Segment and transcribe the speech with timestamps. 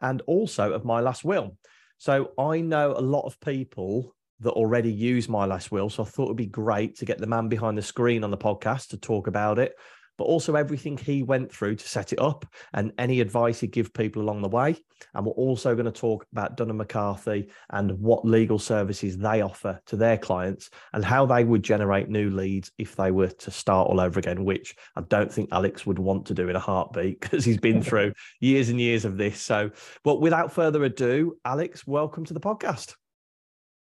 [0.00, 1.56] and also of My Last Will.
[1.98, 5.88] So I know a lot of people that already use My Last Will.
[5.88, 8.30] So I thought it would be great to get the man behind the screen on
[8.30, 9.74] the podcast to talk about it,
[10.18, 13.92] but also everything he went through to set it up and any advice he'd give
[13.92, 14.76] people along the way.
[15.14, 19.80] And we're also going to talk about Dunham McCarthy and what legal services they offer
[19.86, 23.88] to their clients and how they would generate new leads if they were to start
[23.88, 27.20] all over again, which I don't think Alex would want to do in a heartbeat
[27.20, 29.40] because he's been through years and years of this.
[29.40, 29.70] So,
[30.02, 32.94] but without further ado, Alex, welcome to the podcast.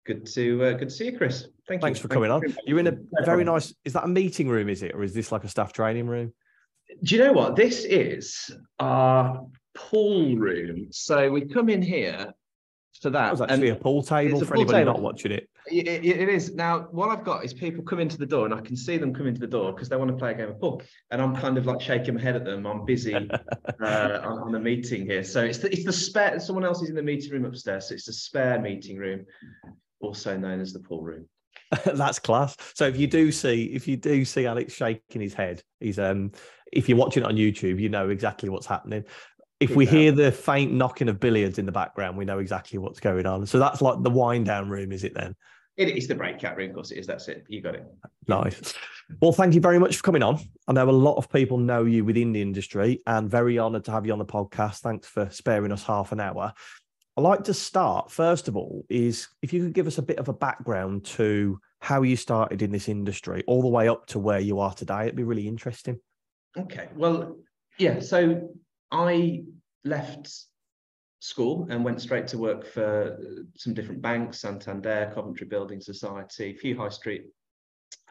[0.06, 1.48] Good to uh, good to see you, Chris.
[1.68, 2.02] Thank Thanks you.
[2.04, 2.42] for coming on.
[2.42, 2.56] You.
[2.66, 3.74] You're in a very nice.
[3.86, 4.68] Is that a meeting room?
[4.68, 6.34] Is it, or is this like a staff training room?
[7.04, 8.52] Do you know what this is?
[8.80, 10.88] Our pool room.
[10.92, 12.34] So we come in here
[13.02, 13.24] for that.
[13.24, 14.94] That was actually a pool table a for pool anybody table.
[14.94, 15.48] not watching it.
[15.72, 16.82] it, it- it is now.
[16.92, 19.26] What I've got is people come into the door, and I can see them come
[19.28, 20.82] into the door because they want to play a game of pool,
[21.12, 22.68] and I'm kind of like shaking my head at them.
[22.68, 23.16] I'm busy
[23.82, 26.42] uh, on, on a meeting here, so it's the, it's the spare.
[26.42, 29.26] Someone else is in the meeting room upstairs, so it's the spare meeting room,
[30.04, 31.28] also known as the pool room.
[31.86, 32.56] That's class.
[32.76, 36.32] So if you do see if you do see Alex shaking his head, he's um
[36.72, 39.06] if you're watching it on YouTube, you know exactly what's happening.
[39.60, 43.00] If we hear the faint knocking of billiards in the background, we know exactly what's
[43.00, 43.46] going on.
[43.46, 45.36] So that's like the wind down room, is it then?
[45.78, 46.92] It is the breakout room, of course.
[46.92, 47.08] It is.
[47.08, 47.46] That's it.
[47.48, 47.86] You got it.
[48.28, 48.74] Nice.
[49.22, 50.40] Well, thank you very much for coming on.
[50.68, 53.92] I know a lot of people know you within the industry and very honoured to
[53.92, 54.80] have you on the podcast.
[54.80, 56.54] Thanks for sparing us half an hour.
[57.16, 60.18] I'd like to start, first of all, is if you could give us a bit
[60.18, 64.20] of a background to how you started in this industry all the way up to
[64.20, 65.04] where you are today.
[65.04, 66.00] It'd be really interesting.
[66.58, 66.90] Okay.
[66.96, 67.38] Well,
[67.78, 68.00] yeah.
[68.00, 68.50] So
[68.90, 69.44] I
[69.84, 70.34] left
[71.20, 73.20] school and went straight to work for
[73.58, 77.26] some different banks, Santander, Coventry Building Society, a few high street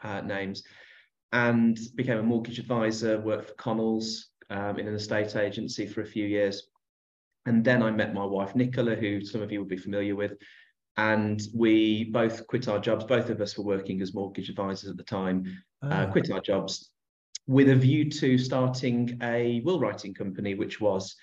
[0.03, 0.63] uh, names,
[1.31, 3.19] and became a mortgage advisor.
[3.19, 6.69] Worked for Connells um, in an estate agency for a few years,
[7.45, 10.33] and then I met my wife Nicola, who some of you will be familiar with.
[10.95, 13.05] And we both quit our jobs.
[13.05, 15.45] Both of us were working as mortgage advisors at the time
[15.81, 16.91] uh, Ah, quit our jobs
[17.47, 21.15] with a view to starting a will writing company, which was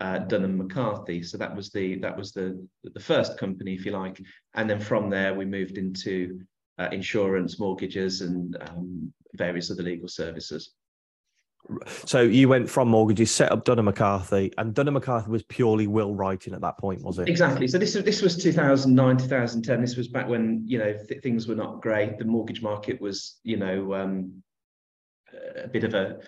[0.00, 1.22] uh, Dunham McCarthy.
[1.22, 4.20] So that was the that was the the first company, if you like.
[4.54, 6.40] And then from there, we moved into
[6.78, 10.74] uh, insurance, mortgages, and um, various other legal services.
[12.04, 16.14] So you went from mortgages, set up Dunham McCarthy, and Dunham McCarthy was purely will
[16.14, 17.28] writing at that point, was it?
[17.28, 17.66] Exactly.
[17.66, 19.80] So this was this was 2009, 2010.
[19.80, 22.18] This was back when you know th- things were not great.
[22.18, 24.42] The mortgage market was you know um,
[25.62, 26.18] a bit of a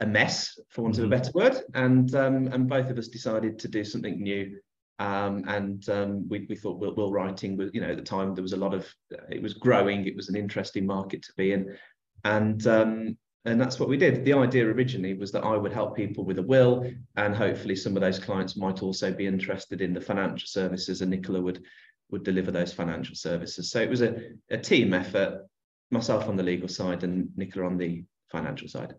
[0.00, 1.10] a mess, for want of a Mhm.
[1.10, 1.62] better word.
[1.74, 4.58] And um, and both of us decided to do something new.
[4.98, 8.34] Um, and um, we, we thought will, will writing was you know at the time
[8.34, 8.86] there was a lot of
[9.30, 10.06] it was growing.
[10.06, 11.76] It was an interesting market to be in,
[12.24, 14.24] and um, and that's what we did.
[14.24, 17.96] The idea originally was that I would help people with a will, and hopefully some
[17.96, 21.64] of those clients might also be interested in the financial services, and Nicola would
[22.10, 23.70] would deliver those financial services.
[23.70, 25.46] So it was a, a team effort,
[25.90, 28.94] myself on the legal side and Nicola on the financial side.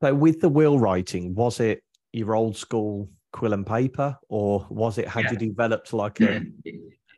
[0.00, 4.96] So with the will writing, was it your old school quill and paper, or was
[4.96, 5.32] it had Yeah.
[5.32, 6.42] you developed like a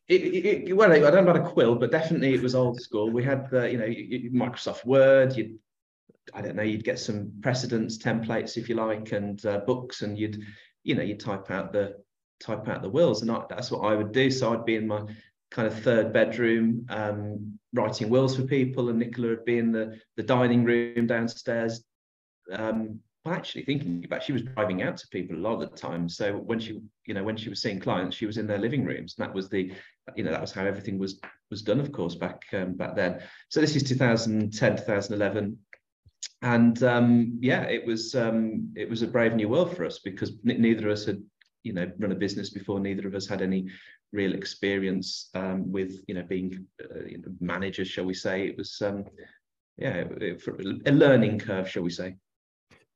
[0.09, 2.81] It, it, it, well, I don't know about a quill, but definitely it was old
[2.81, 3.10] school.
[3.10, 5.36] We had the, you know, Microsoft Word.
[5.36, 5.59] You,
[6.34, 10.19] I don't know, you'd get some precedents, templates, if you like, and uh, books, and
[10.19, 10.42] you'd,
[10.82, 11.97] you know, you'd type out the
[12.41, 14.31] type out the wills, and I, that's what I would do.
[14.31, 15.03] So I'd be in my
[15.50, 19.98] kind of third bedroom, um, writing wills for people, and Nicola would be in the
[20.16, 21.84] the dining room downstairs.
[22.53, 25.76] Um, well, actually, thinking about, she was driving out to people a lot of the
[25.76, 26.09] time.
[26.09, 28.84] So when she, you know, when she was seeing clients, she was in their living
[28.84, 29.72] rooms, and that was the
[30.15, 33.21] you know that was how everything was was done of course back um, back then
[33.48, 35.59] so this is 2010 2011
[36.54, 40.33] and um yeah it was um it was a brave new world for us because
[40.45, 41.21] neither of us had
[41.65, 42.78] you know run a business before.
[42.78, 43.66] Neither of us had any
[44.13, 48.47] real experience um with you know being uh, you know, managers shall we say.
[48.47, 49.04] It was um
[49.77, 50.53] yeah it- for
[50.89, 52.15] a learning curve shall we say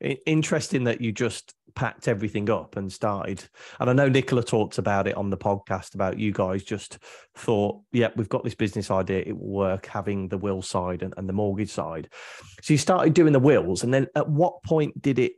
[0.00, 3.44] Interesting that you just packed everything up and started.
[3.79, 6.99] And I know Nicola talked about it on the podcast about you guys just
[7.37, 11.14] thought, yeah, we've got this business idea, it will work having the will side and,
[11.17, 12.08] and the mortgage side.
[12.62, 13.85] So you started doing the wills.
[13.85, 15.32] And then at what point did it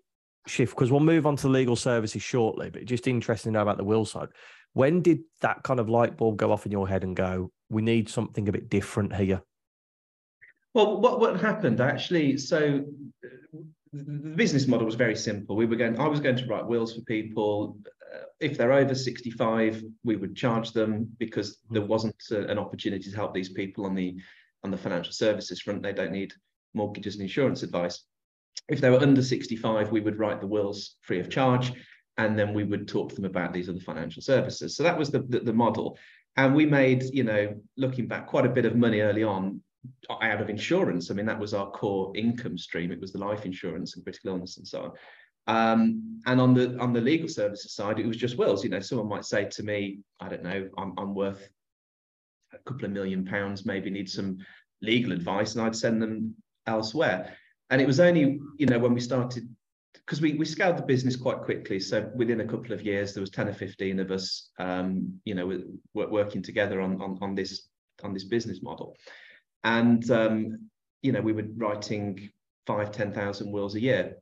[0.47, 3.79] shift because we'll move on to legal services shortly, but just interesting to know about
[3.79, 4.29] the will side.
[4.75, 7.83] When did that kind of light bulb go off in your head and go, we
[7.83, 9.43] need something a bit different here?
[10.75, 12.39] Well, what what happened actually?
[12.39, 12.87] So
[13.93, 15.55] the business model was very simple.
[15.55, 15.99] We were going.
[15.99, 17.79] I was going to write wills for people.
[17.87, 23.11] Uh, if they're over 65, we would charge them because there wasn't a, an opportunity
[23.11, 24.17] to help these people on the
[24.65, 25.83] on the financial services front.
[25.83, 26.33] They don't need
[26.75, 28.05] mortgages and insurance advice.
[28.69, 31.73] If they were under 65, we would write the wills free of charge,
[32.17, 34.77] and then we would talk to them about these other financial services.
[34.77, 35.99] So that was the, the, the model.
[36.37, 39.61] And we made, you know, looking back, quite a bit of money early on
[40.21, 41.11] out of insurance.
[41.11, 42.93] I mean, that was our core income stream.
[42.93, 44.93] It was the life insurance and critical illness and so on.
[45.49, 48.63] Um, and on the on the legal services side, it was just wills.
[48.63, 51.49] You know, someone might say to me, I don't know, I'm, I'm worth
[52.53, 54.39] a couple of million pounds, maybe need some
[54.83, 56.35] legal advice, and I'd send them
[56.67, 57.37] elsewhere.
[57.71, 59.49] And it was only, you know, when we started
[59.95, 61.79] because we, we scaled the business quite quickly.
[61.79, 65.35] So within a couple of years, there was 10 or 15 of us, um, you
[65.35, 65.63] know,
[65.95, 67.69] working together on, on, on this
[68.03, 68.97] on this business model
[69.65, 70.69] and um,
[71.03, 72.31] you know we were writing
[72.67, 74.17] five ten thousand wills a year.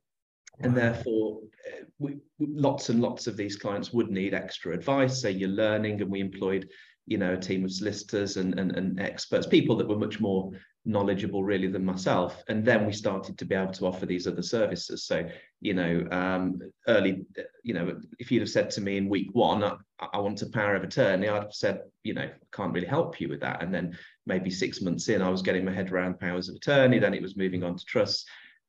[0.62, 5.22] And therefore uh, we, lots and lots of these clients would need extra advice.
[5.22, 6.68] Say you're learning and we employed
[7.06, 10.50] you know a team of solicitors and, and, and experts people that were much more
[10.84, 12.42] knowledgeable really than myself.
[12.48, 15.04] And then we started to be able to offer these other services.
[15.04, 15.28] So
[15.60, 17.24] you know um, early
[17.62, 19.76] you know if you'd have said to me in week one I,
[20.12, 23.28] I want a power of attorney i'd have said you know can't really help you
[23.28, 23.62] with that.
[23.62, 23.96] And then
[24.30, 27.22] maybe six months in i was getting my head around powers of attorney then it
[27.22, 28.24] was moving on to trusts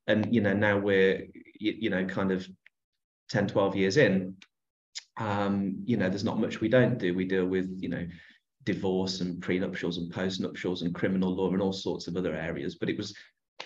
[0.06, 1.26] and you know now we're
[1.58, 2.46] you, you know kind of
[3.30, 4.36] 10 12 years in
[5.18, 8.06] um you know there's not much we don't do we deal with you know
[8.64, 12.76] divorce and prenuptials and postnuptials and criminal law and all sorts of other areas.
[12.76, 13.14] But it was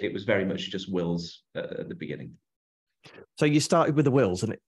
[0.00, 2.32] it was very much just wills at, at the beginning.
[3.38, 4.62] So you started with the wills, and it,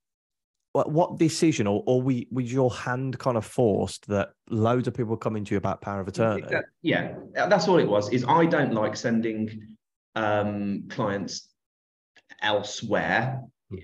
[0.73, 5.11] what, decision, or, or we, was your hand kind of forced that loads of people
[5.11, 6.45] were coming to you about power of attorney?
[6.83, 8.11] Yeah, that's all it was.
[8.11, 9.77] Is I don't like sending
[10.15, 11.49] um, clients
[12.43, 13.79] elsewhere, hmm.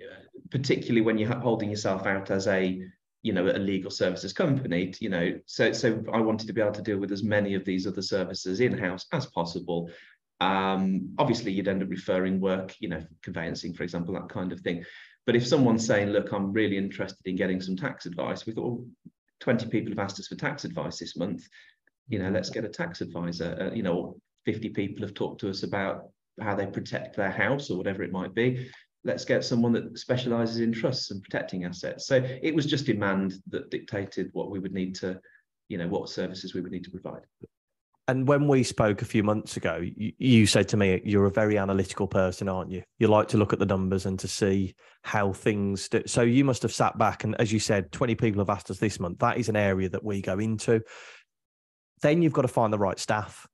[0.51, 2.81] particularly when you're holding yourself out as a
[3.25, 6.71] you know a legal services company you know so so i wanted to be able
[6.71, 9.91] to deal with as many of these other services in house as possible
[10.41, 14.61] um obviously you'd end up referring work you know conveyancing for example that kind of
[14.61, 14.85] thing
[15.27, 18.79] but if someone's saying look i'm really interested in getting some tax advice we thought
[18.79, 18.87] well,
[19.41, 21.47] 20 people have asked us for tax advice this month
[22.09, 24.17] you know let's get a tax advisor uh, you know
[24.47, 26.09] 50 people have talked to us about
[26.41, 28.71] how they protect their house or whatever it might be
[29.05, 32.07] let's get someone that specializes in trusts and protecting assets.
[32.07, 35.21] So it was just demand that dictated what we would need to,
[35.69, 37.23] you know, what services we would need to provide.
[38.07, 41.31] And when we spoke a few months ago, you, you, said to me, you're a
[41.31, 42.83] very analytical person, aren't you?
[42.99, 46.03] You like to look at the numbers and to see how things do.
[46.07, 48.79] So you must have sat back and, as you said, 20 people have asked us
[48.79, 49.21] this month.
[49.21, 50.83] That is an area that we go into.
[52.03, 53.47] Then you've got to find the right staff.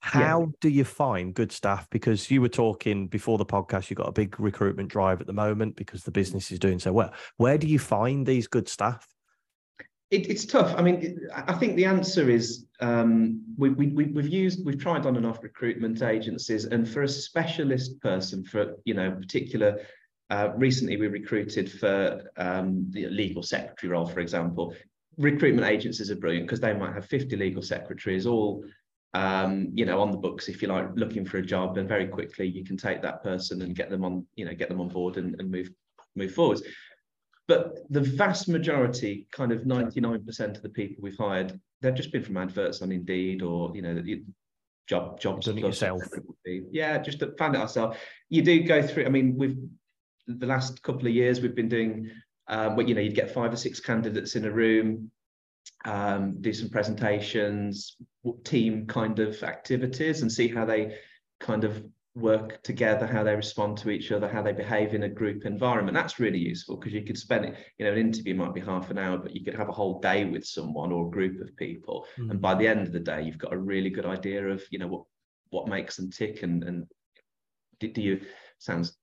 [0.00, 0.46] How yeah.
[0.60, 1.88] do you find good staff?
[1.90, 5.32] Because you were talking before the podcast, you've got a big recruitment drive at the
[5.32, 7.12] moment because the business is doing so well.
[7.38, 9.04] Where do you find these good staff?
[10.10, 10.74] It, it's tough.
[10.76, 15.16] I mean, I think the answer is um, we, we, we've used, we've tried on
[15.16, 19.80] and off recruitment agencies, and for a specialist person, for you know, particular.
[20.28, 24.74] Uh, recently, we recruited for um, the legal secretary role, for example.
[25.18, 28.64] Recruitment agencies are brilliant because they might have 50 legal secretaries, all
[29.16, 32.06] um, you know, on the books, if you like, looking for a job, and very
[32.06, 34.88] quickly you can take that person and get them on, you know, get them on
[34.88, 35.70] board and, and move
[36.14, 36.62] move forwards.
[37.48, 42.24] But the vast majority, kind of 99% of the people we've hired, they've just been
[42.24, 44.02] from adverts on Indeed or, you know,
[44.88, 45.46] job jobs.
[45.46, 46.02] Done it yourself.
[46.44, 47.96] Yeah, just found it ourselves.
[48.28, 49.58] You do go through, I mean, we've
[50.26, 52.10] the last couple of years we've been doing
[52.48, 55.10] um, you know, you'd get five or six candidates in a room
[55.84, 57.96] um, do some presentations,
[58.44, 60.98] team kind of activities, and see how they
[61.40, 61.84] kind of
[62.16, 65.94] work together, how they respond to each other, how they behave in a group environment.
[65.94, 68.90] That's really useful because you could spend it, you know, an interview might be half
[68.90, 71.54] an hour, but you could have a whole day with someone or a group of
[71.56, 72.06] people.
[72.18, 72.30] Mm.
[72.30, 74.78] And by the end of the day, you've got a really good idea of, you
[74.78, 75.04] know, what
[75.50, 76.86] what makes them tick and and
[77.78, 78.20] do, you
[78.58, 78.96] sounds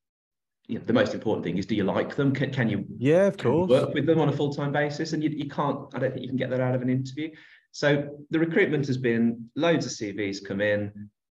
[0.67, 3.27] you know, the most important thing is do you like them can, can you yeah
[3.27, 6.11] of course work with them on a full-time basis and you, you can't i don't
[6.11, 7.29] think you can get that out of an interview
[7.71, 10.91] so the recruitment has been loads of cvs come in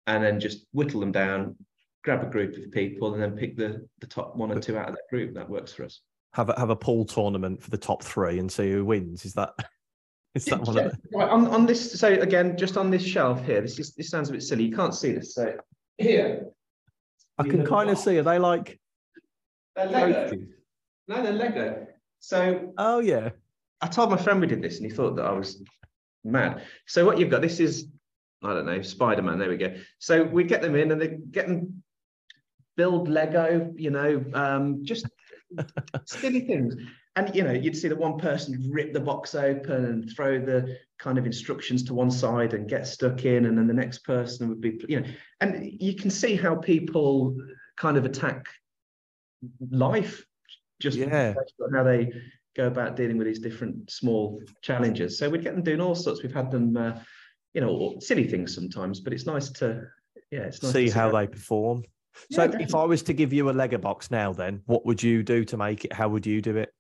[0.07, 1.55] and then just whittle them down
[2.05, 4.89] grab a group of people and then pick the the top one or two out
[4.89, 6.01] of that group that works for us
[6.35, 9.35] have a have a pool tournament for the top three and see who wins is
[9.35, 9.51] that
[10.35, 11.19] is that one yeah, of the...
[11.19, 14.29] right, on, on this so again just on this shelf here this is this sounds
[14.29, 15.55] a bit silly you can't see this so
[15.97, 16.49] here
[17.39, 18.19] I can kind of see.
[18.19, 18.81] Are they like
[19.77, 20.37] Lego.
[21.07, 21.87] No, they're Lego.
[22.21, 23.31] So Oh yeah.
[23.81, 25.63] I told my friend we did this, and he thought that I was
[26.25, 26.63] mad.
[26.87, 27.87] So what you've got, this is,
[28.43, 29.39] I don't know, Spider Man.
[29.39, 29.77] There we go.
[30.01, 31.83] So we get them in, and they get them
[32.79, 33.71] build Lego.
[33.77, 35.05] You know, um, just
[36.07, 36.77] silly things.
[37.17, 40.79] And you know, you'd see that one person rip the box open and throw the
[40.99, 44.49] kind of instructions to one side and get stuck in, and then the next person
[44.49, 45.07] would be, you know,
[45.41, 47.37] and you can see how people
[47.77, 48.47] kind of attack
[49.71, 50.25] life
[50.81, 51.35] just Yeah.
[51.75, 52.13] how they
[52.55, 55.19] go about dealing with these different small challenges.
[55.19, 56.23] So we'd get them doing all sorts.
[56.23, 57.01] We've had them, uh,
[57.55, 59.83] you know, silly things sometimes, but it's nice to,
[60.31, 61.83] yeah, it's nice See to how they perform.
[62.31, 62.75] So Yeah, if.
[62.75, 65.57] I was to give you a Lego box now, then what would you do to
[65.57, 65.93] make it?
[65.93, 66.73] How would you do it?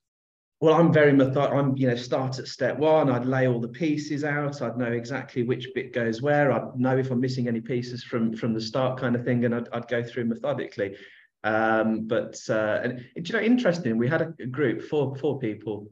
[0.61, 1.57] Well, I'm very methodical.
[1.57, 3.11] I'm, you know, start at step one.
[3.11, 4.61] I'd lay all the pieces out.
[4.61, 6.51] I'd know exactly which bit goes where.
[6.51, 9.55] I'd know if I'm missing any pieces from from the start, kind of thing, and
[9.55, 10.97] I'd, I'd go through methodically.
[11.45, 13.97] Um, but uh, and you know, interesting.
[13.99, 15.89] We had a, a group, four four people,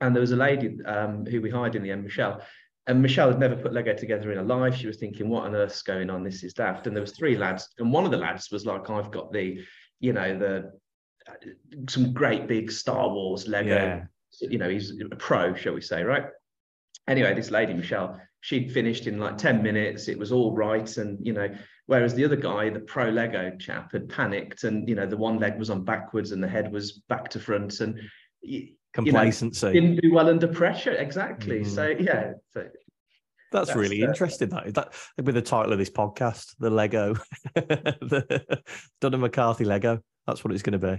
[0.00, 2.42] and there was a lady um, who we hired in the end, Michelle.
[2.86, 4.76] And Michelle had never put Lego together in her life.
[4.76, 6.22] She was thinking, "What on earth's going on?
[6.22, 8.90] This is daft." And there was three lads, and one of the lads was like,
[8.90, 9.64] "I've got the,
[10.00, 10.72] you know, the
[11.26, 11.32] uh,
[11.88, 14.04] some great big Star Wars Lego." Yeah.
[14.40, 16.26] you know, he's a pro, shall we say, right?
[17.06, 20.06] Anyway, this lady, Michelle, she'd finished in like 10 minutes.
[20.08, 20.96] It was all right.
[20.98, 21.48] And, you know,
[21.86, 25.38] whereas the other guy, the pro Lego chap, had panicked and, you know, the one
[25.38, 27.98] leg was on backwards and the head was back to front and
[28.92, 29.72] Complacency.
[29.72, 30.92] didn't do well under pressure.
[30.92, 31.60] Exactly.
[31.60, 31.66] Mhm.
[31.66, 32.32] So, yeah.
[32.52, 32.60] So,
[33.52, 34.48] That's, That's, really uh, interesting.
[34.50, 37.14] That that with the title of this podcast, the Lego,
[37.54, 38.62] the
[39.00, 40.00] Dunham McCarthy Lego.
[40.26, 40.98] That's what it's going to be.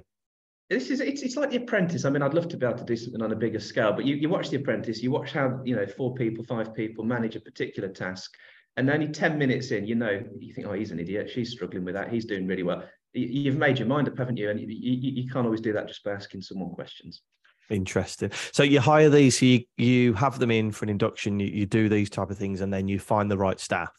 [0.70, 2.84] this is it's, it's like the apprentice i mean i'd love to be able to
[2.84, 5.60] do something on a bigger scale but you, you watch the apprentice you watch how
[5.64, 8.32] you know four people five people manage a particular task
[8.78, 11.86] and only 10 minutes in you know you think oh he's an idiot she's struggling
[11.86, 12.84] with that he's doing really well
[13.14, 15.74] You- you've made your mind up haven't you and you, you, you can't always do
[15.74, 17.22] that just by asking someone questions
[17.70, 18.32] Interesting.
[18.52, 21.66] So you hire these, so you, you have them in for an induction, you, you
[21.66, 23.92] do these type of things, and then you find the right staff.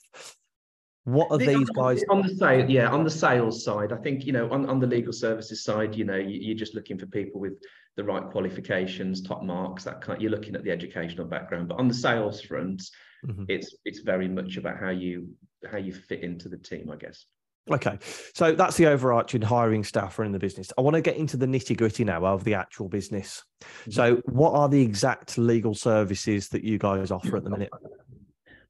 [1.04, 2.02] What are these guys?
[2.10, 4.86] on the sale yeah on the sales side i think you know on, on the
[4.88, 7.52] legal services side you know you, you're just looking for people with
[7.96, 11.86] the right qualifications top marks that kind you're looking at the educational background but on
[11.86, 12.82] the sales front
[13.24, 13.46] Mhm.
[13.48, 15.28] it's it's very much about how you
[15.70, 17.24] how you fit into the team i guess
[17.68, 17.98] Okay,
[18.32, 20.72] so that's the overarching hiring staff running the business.
[20.78, 23.42] I want to get into the nitty gritty now of the actual business.
[23.90, 27.70] So, what are the exact legal services that you guys offer at the minute?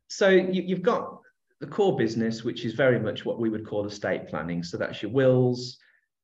[0.08, 1.20] so you, you've got
[1.60, 5.02] the core business which is very much what we would call estate planning so that's
[5.02, 5.78] your wills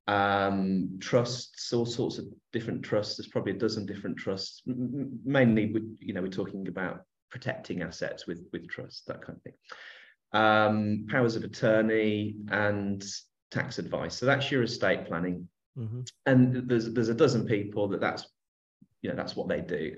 [0.09, 5.83] um trusts all sorts of different trusts there's probably a dozen different trusts mainly we
[6.01, 9.53] you know we're talking about protecting assets with with trust that kind of thing
[10.33, 13.05] um powers of attorney and
[13.51, 15.47] tax advice so that's your estate planning
[15.79, 16.07] Mhm.
[16.27, 18.27] and there's there's a dozen people that that's
[19.03, 19.95] you know that's what they do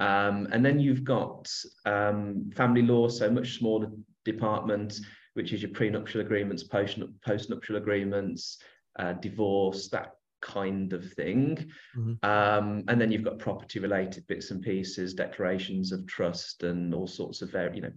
[0.00, 1.52] um, and then you've got
[1.84, 3.90] um, family law so much smaller
[4.24, 5.00] department
[5.34, 8.58] which is your prenuptial agreements post postnuptial agreements
[9.00, 12.24] uh, divorce that kind of thing Mhm.
[12.24, 17.08] um, and then you've got property related bits and pieces declarations of trust and all
[17.08, 17.92] sorts of very you know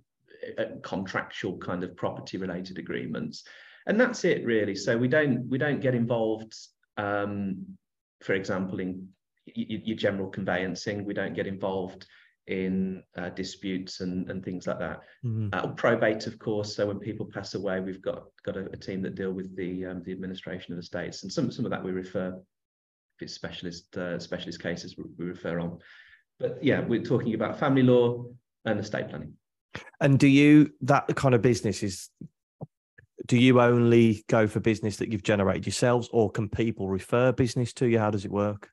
[0.84, 3.44] contractual kind of property related agreements.
[3.88, 4.76] And that's it really.
[4.76, 6.56] So we don't we don't get involved
[6.98, 7.66] um,
[8.22, 9.08] for example in
[9.56, 11.04] your general conveyancing.
[11.04, 12.06] We don't get involved
[12.48, 15.02] in uh, disputes and, and things like that.
[15.26, 15.54] Mhm.
[15.54, 16.76] uh, probate of course.
[16.76, 19.86] So when people pass away we've got got a, a team that deal with the
[19.86, 22.30] um, the administration of estates and some some of that we refer
[23.16, 25.80] if it's specialist uh, specialist cases we refer on.
[26.40, 28.26] But yeah we're talking about family law
[28.66, 29.34] and estate planning
[30.02, 32.10] And do you that kind of business is?
[33.28, 37.72] Do you only go for business that you've generated yourselves, or can people refer business
[37.74, 38.00] to you?
[38.00, 38.70] How does it work?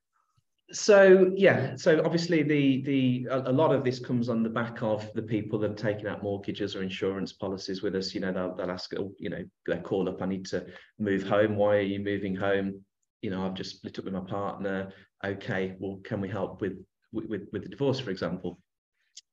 [0.71, 5.11] So yeah, so obviously the the a, lot of this comes on the back of
[5.15, 8.15] the people that have taken out mortgages or insurance policies with us.
[8.15, 10.67] You know, they'll, they'll ask, oh, you know, they call up, I need to
[10.99, 11.57] move home.
[11.57, 12.85] Why are you moving home?
[13.23, 14.93] You know, I've just split up with my partner.
[15.25, 16.75] Okay, well, can we help with
[17.13, 18.59] with with the divorce, for example?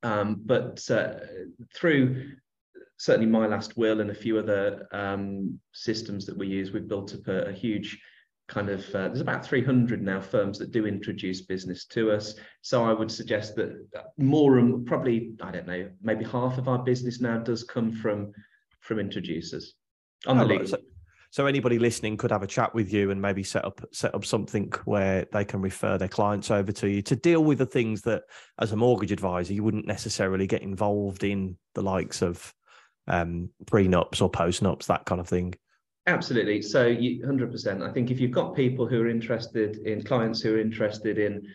[0.06, 1.16] Um, but uh,
[1.74, 2.34] through
[2.98, 7.16] certainly my last will and a few other um, systems that we use, we've built
[7.16, 8.00] up a, a huge
[8.48, 12.36] kind of uh, there's about 300 now firms that do introduce business to us.
[12.62, 13.72] So i would suggest that
[14.18, 18.32] more and probably i don't know maybe half of our business now does come from
[18.82, 19.74] from introducers.
[20.28, 20.62] On Oh, the right.
[20.62, 20.78] legal So,
[21.36, 24.24] so anybody listening could have a chat with you and maybe set up set up
[24.24, 28.04] something where they can refer their clients over to you to deal with the things
[28.04, 28.24] that,
[28.62, 32.54] as a mortgage advisor, you wouldn't necessarily get involved in the likes of
[33.10, 35.54] um, prenups or postnups, that kind of thing.
[36.08, 36.62] Absolutely.
[36.62, 37.86] So, you, 100%.
[37.86, 41.46] I think if you've got people who are interested in clients who are interested in,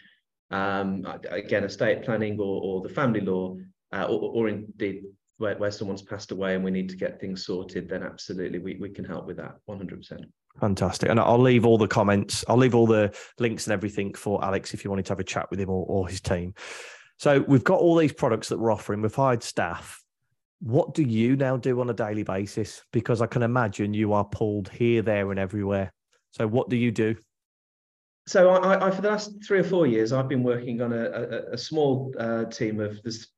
[0.50, 3.56] um, again, estate planning or, or the family law,
[3.94, 5.04] uh, or, or, indeed
[5.40, 8.76] where, where someone's passed away and we need to get things sorted, then absolutely we,
[8.76, 10.24] we can help with that 100%.
[10.60, 11.08] Fantastic.
[11.08, 14.74] And I'll leave all the comments, I'll leave all the links and everything for Alex
[14.74, 16.54] if you wanted to have a chat with him or, or his team.
[17.18, 20.02] So we've got all these products that we're offering, we've hired staff.
[20.60, 22.82] What do you now do on a daily basis?
[22.92, 25.90] Because I can imagine you are pulled here, there, and everywhere.
[26.32, 27.16] So what do you do?
[28.26, 31.04] So I, I for the last three or four years, I've been working on a,
[31.04, 33.28] a, a small uh, team of there's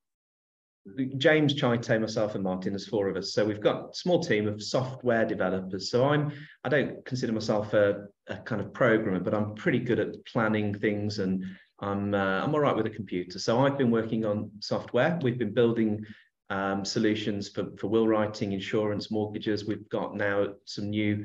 [1.17, 2.73] James, Chaite, myself, and Martin.
[2.73, 5.91] There's four of us, so we've got a small team of software developers.
[5.91, 6.33] So I'm
[6.65, 10.77] I don't consider myself a, a kind of programmer, but I'm pretty good at planning
[10.77, 11.45] things, and
[11.79, 13.39] I'm uh, I'm all right with a computer.
[13.39, 15.19] So I've been working on software.
[15.23, 16.05] We've been building
[16.51, 19.65] um, solutions for for will writing, insurance, mortgages.
[19.65, 21.25] We've got now some new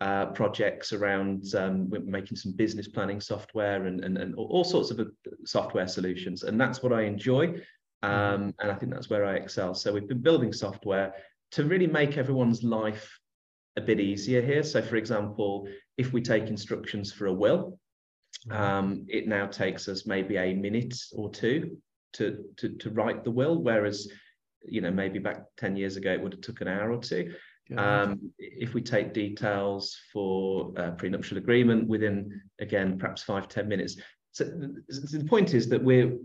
[0.00, 5.00] uh, projects around um, making some business planning software and, and, and all sorts of
[5.00, 5.04] uh,
[5.44, 6.42] software solutions.
[6.42, 7.62] And that's what I enjoy.
[8.06, 8.42] Mm-hmm.
[8.44, 9.74] Um, and I think that's where I excel.
[9.74, 11.14] So we've been building software
[11.52, 13.18] to really make everyone's life
[13.76, 14.62] a bit easier here.
[14.62, 17.78] So, for example, if we take instructions for a will,
[18.48, 18.62] mm-hmm.
[18.62, 21.78] um, it now takes us maybe a minute or two
[22.14, 24.08] to, to, to write the will, whereas
[24.68, 27.32] you know maybe back 10 years ago it would have took an hour or two.
[27.76, 33.96] Um, if we take details for a prenuptial agreement within again perhaps five ten minutes.
[34.30, 36.16] So the point is that we're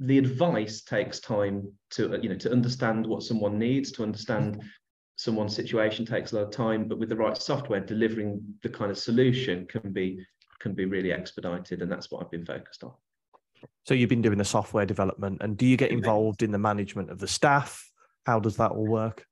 [0.00, 4.62] the advice takes time to uh, you know to understand what someone needs to understand
[5.16, 8.90] someone's situation takes a lot of time but with the right software delivering the kind
[8.90, 10.24] of solution can be
[10.60, 12.92] can be really expedited and that's what i've been focused on.
[13.84, 17.10] So you've been doing the software development and do you get involved in the management
[17.10, 17.84] of the staff?
[18.24, 19.24] How does that all work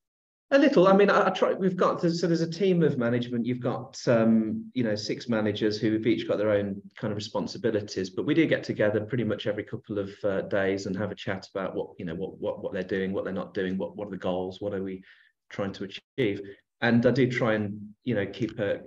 [0.53, 0.87] a little.
[0.87, 1.55] I mean, I, I try.
[1.55, 3.47] We've got so there's a team of management.
[3.47, 7.17] You've got um, you know six managers who have each got their own kind of
[7.17, 8.11] responsibilities.
[8.11, 11.17] But we do get together pretty much every couple of uh, days and have a
[11.17, 13.97] chat about what you know what what what they're doing, what they're not doing, what
[13.97, 15.03] what are the goals, what are we
[15.51, 16.41] trying to achieve.
[16.81, 18.81] And I do try and you know keep a,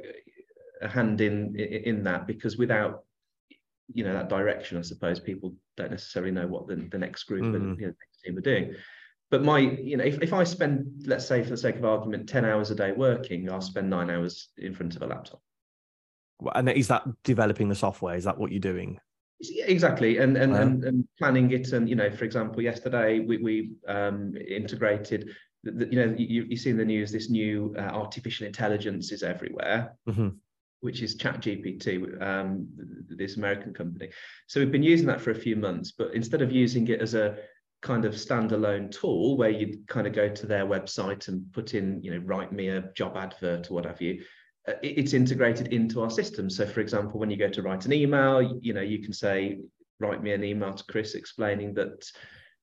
[0.81, 3.03] a hand in in that because without
[3.93, 7.43] you know that direction, I suppose people don't necessarily know what the, the next group
[7.43, 7.55] mm.
[7.55, 8.75] and you know, next team are doing
[9.31, 12.27] but my you know if, if i spend let's say for the sake of argument
[12.27, 15.41] 10 hours a day working i'll spend nine hours in front of a laptop.
[16.55, 18.15] And is that developing the software?
[18.15, 18.99] Is that what you're doing?
[19.41, 20.17] Exactly.
[20.17, 21.71] And and, and, and planning it.
[21.71, 25.29] And you know for example yesterday we, we um, integrated
[25.63, 29.11] the, the, you know you, you see in the news this new uh, artificial intelligence
[29.11, 30.29] is everywhere mm-hmm.
[30.79, 32.65] which is chat gpt um,
[33.09, 34.09] this american company.
[34.47, 37.13] So we've been using that for a few months but instead of using it as
[37.13, 37.37] a
[37.81, 42.01] kind of standalone tool where you kind of go to their website and put in,
[42.03, 44.23] you know, write me a job advert or what have you.
[44.67, 46.49] Uh, it's integrated into our system.
[46.49, 49.59] So, for example, when you go to write an email, you know, you can say,
[49.99, 52.05] write me an email to Chris explaining that,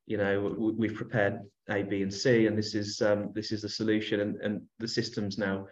[0.06, 3.68] you know, we've prepared A, B, and C, and this is um, this is the
[3.68, 5.66] solution, and, and the systems now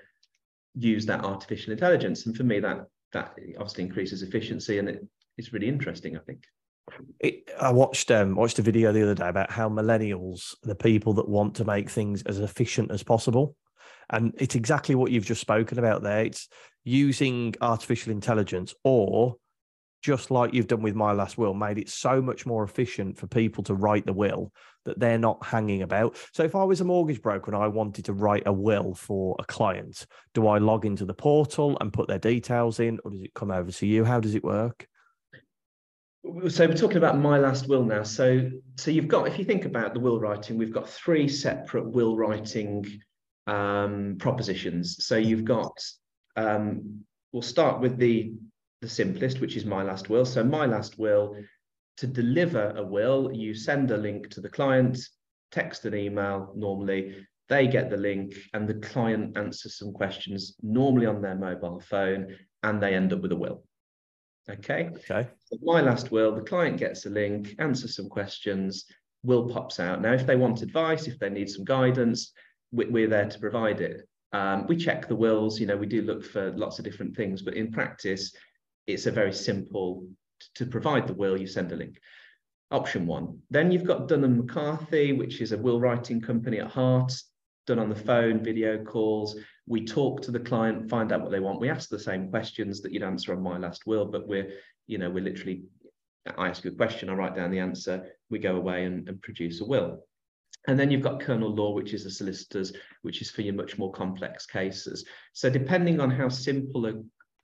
[0.75, 2.27] use that artificial intelligence.
[2.27, 5.07] And for me, that that obviously increases efficiency, and it,
[5.39, 6.45] it's really interesting, I think.
[7.19, 11.15] It, I watched um watched a video the other day about how millennials the people
[11.15, 13.57] that want to make things as efficient as possible,
[14.11, 16.25] and it's exactly what you've just spoken about there.
[16.25, 16.49] It's
[16.85, 19.37] using artificial intelligence, or
[20.03, 23.27] just like you've done with my last will, made it so much more efficient for
[23.27, 24.53] people to write the will
[24.85, 26.19] that they're not hanging about.
[26.35, 29.35] So if I was a mortgage broker and I wanted to write a will for
[29.39, 33.23] a client, do I log into the portal and put their details in, or does
[33.23, 34.05] it come over to you?
[34.05, 34.87] How does it work?
[36.49, 38.03] So we're talking about my last will now.
[38.03, 41.91] So so you've got if you think about the will writing we've got three separate
[41.91, 43.01] will writing
[43.47, 45.05] um, propositions.
[45.05, 45.79] So you've got
[46.37, 48.33] um, we'll start with the
[48.81, 50.25] the simplest which is my last will.
[50.25, 51.37] So my last will
[51.99, 54.99] to deliver a will you send a link to the client
[55.53, 57.15] text an email normally
[57.49, 62.35] they get the link and the client answers some questions normally on their mobile phone
[62.65, 63.63] and they end up with a will
[64.51, 64.91] Okay.
[64.95, 65.29] Okay.
[65.47, 68.85] So my last will, the client gets a link, answers some questions,
[69.23, 70.03] will pops out.
[70.03, 72.33] Now, if they want advice, if they need some guidance,
[72.73, 74.07] we're there to provide it.
[74.33, 77.41] Um, we check the wills, you know, we do look for lots of different things,
[77.41, 78.35] but in practice,
[78.87, 80.07] it's a very simple
[80.57, 81.99] to provide the will, you send a link.
[82.71, 83.39] Option one.
[83.51, 87.13] Then you've got Dunham McCarthy, which is a will writing company at heart,
[87.67, 89.37] done on the phone, video calls.
[89.67, 91.61] We talk to the client, find out what they want.
[91.61, 94.51] We ask the same questions that you'd answer on my last will, but we're,
[94.87, 95.65] you know, we're literally,
[96.37, 99.21] I ask you a question, I write down the answer, we go away and, and
[99.23, 100.05] produce a will.
[100.67, 102.73] And then you've got Kernel Law, which is a solicitor's,
[103.03, 105.05] which is for your much more complex cases.
[105.33, 106.95] So depending on how simple a,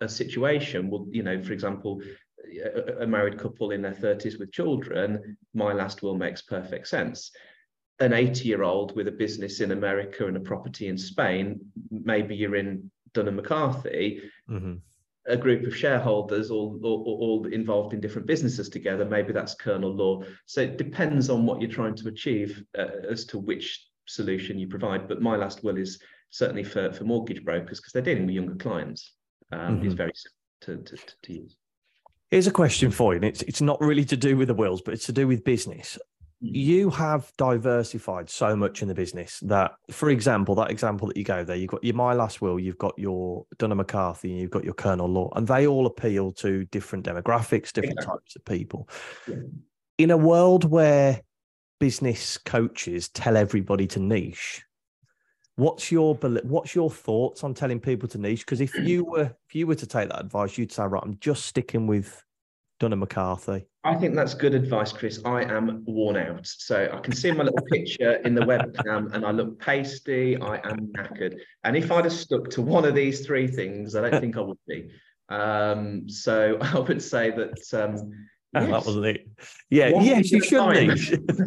[0.01, 2.01] a situation will, you know, for example,
[2.45, 7.31] a, a married couple in their 30s with children, my last will makes perfect sense.
[8.01, 11.61] An 80 year old with a business in America and a property in Spain,
[11.91, 14.75] maybe you're in Dunham McCarthy, mm-hmm.
[15.27, 19.95] a group of shareholders all, all, all, involved in different businesses together, maybe that's kernel
[19.95, 20.23] law.
[20.47, 24.69] So it depends on what you're trying to achieve uh, as to which solution you
[24.69, 25.09] provide.
[25.09, 28.57] But my last will is certainly for, for mortgage brokers because they're dealing with younger
[28.57, 29.13] clients.
[29.53, 29.87] Um, mm-hmm.
[29.87, 31.57] It's very simple to, to, to use.
[32.31, 33.17] Here's a question for you.
[33.17, 35.43] And it's it's not really to do with the wills, but it's to do with
[35.43, 35.99] business.
[36.41, 36.49] Hmm.
[36.53, 41.25] You have diversified so much in the business that, for example, that example that you
[41.25, 44.51] go there, you've got your My Last Will, you've got your Dunham McCarthy, and you've
[44.51, 48.19] got your Kernel Law, and they all appeal to different demographics, different exactly.
[48.19, 48.89] types of people.
[49.29, 49.37] Yeah.
[49.99, 51.21] In a world where
[51.79, 54.63] business coaches tell everybody to niche,
[55.57, 58.47] what's your what's your thoughts on telling people to niche?
[58.47, 61.19] Because if you were if you were to take that advice, you'd say, right, I'm
[61.21, 62.25] just sticking with
[62.81, 63.67] Dunham McCarthy.
[63.85, 65.21] I think that's good advice, Chris.
[65.25, 66.47] I am worn out.
[66.47, 70.37] So I can see my little picture in the webcam and I look pasty.
[70.41, 71.37] I am knackered.
[71.63, 74.41] And if I'd have stuck to one of these three things, I don't think I
[74.41, 74.91] would be.
[75.29, 78.13] Um, so I would say that um,
[78.53, 78.69] Yes.
[78.69, 79.29] that wasn't it.
[79.71, 80.89] Yeah, One yes, you should be.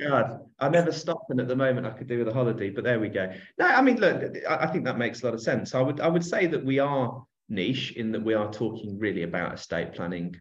[0.00, 2.70] God, I never stop, and at the moment I could do with a holiday.
[2.70, 3.32] But there we go.
[3.58, 5.74] No, I mean, look, I think that makes a lot of sense.
[5.74, 9.22] I would, I would say that we are niche in that we are talking really
[9.22, 10.34] about estate planning.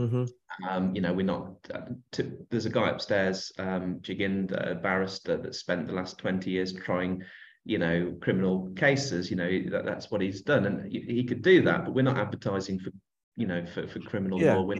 [0.00, 0.24] Mm-hmm.
[0.68, 1.54] Um, you know, we're not.
[1.72, 1.80] Uh,
[2.12, 6.72] to, there's a guy upstairs, um, Jigind, a barrister, that spent the last twenty years
[6.72, 7.22] trying
[7.66, 11.40] you know criminal cases you know that, that's what he's done and he, he, could
[11.40, 12.90] do that but we're not advertising for
[13.36, 14.54] you know, for, for criminal yeah.
[14.54, 14.72] law.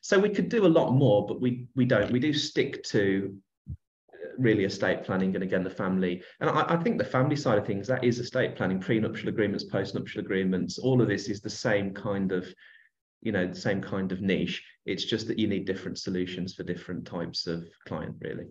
[0.00, 2.12] So we could do a lot more, but we we don't.
[2.12, 3.36] We do stick to
[4.38, 4.66] really mm.
[4.66, 6.22] estate planning and again the family.
[6.40, 9.64] And I, I think the family side of things that is estate planning, prenuptial agreements,
[9.64, 10.78] postnuptial agreements.
[10.78, 12.46] All of this is the same kind of
[13.22, 16.64] you know the same kind of niche it's just that you need different solutions for
[16.64, 18.46] different types of client really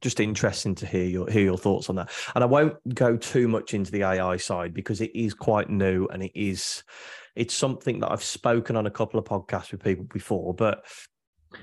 [0.00, 2.10] just interesting to hear your hear your thoughts on that.
[2.34, 6.06] And I won't go too much into the AI side because it is quite new
[6.06, 6.84] and it is
[7.34, 10.54] it's something that I've spoken on a couple of podcasts with people before.
[10.54, 10.84] But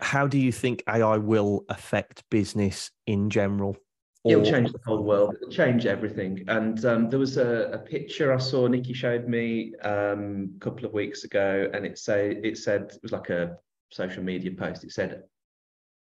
[0.01, 3.77] how do you think AI will affect business in general?
[4.25, 5.35] It'll change the whole world.
[5.35, 6.43] It'll change everything.
[6.47, 10.85] And um, there was a, a, picture I saw Nikki showed me um, a couple
[10.85, 13.57] of weeks ago, and it say it said it was like a
[13.91, 14.83] social media post.
[14.83, 15.23] It said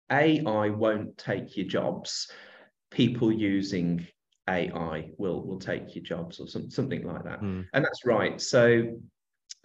[0.10, 2.32] AI won't take your jobs.
[2.90, 4.08] People using
[4.50, 7.42] AI will will take your jobs or some, something like that.
[7.42, 7.66] Mm.
[7.74, 8.40] And that's right.
[8.40, 8.98] So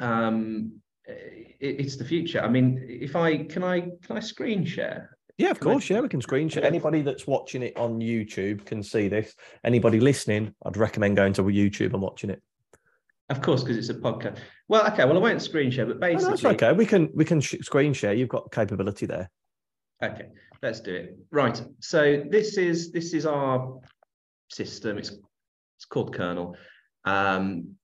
[0.00, 0.80] um,
[1.60, 2.40] it's the future.
[2.40, 5.16] I mean, if I can I can I screen share?
[5.38, 5.90] Yeah, of can course.
[5.90, 5.94] I...
[5.94, 6.64] Yeah, we can screen share.
[6.64, 9.34] Anybody that's watching it on YouTube can see this.
[9.64, 12.42] Anybody listening, I'd recommend going to YouTube and watching it.
[13.30, 14.38] Of course, because it's a podcast.
[14.68, 15.04] Well, okay.
[15.04, 16.72] Well, I won't screen share, but basically, oh, that's okay.
[16.72, 18.12] We can we can sh- screen share.
[18.12, 19.30] You've got capability there.
[20.02, 20.26] Okay,
[20.62, 21.18] let's do it.
[21.30, 21.62] Right.
[21.80, 23.78] So this is this is our
[24.48, 24.98] system.
[24.98, 26.56] It's it's called kernel.
[27.04, 27.76] Um,